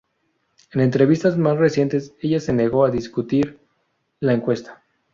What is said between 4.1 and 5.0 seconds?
la encuesta.